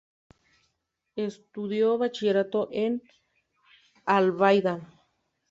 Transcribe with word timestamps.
Estudió 1.15 1.99
bachillerato 1.99 2.69
en 2.71 3.03
Albaida. 4.03 4.79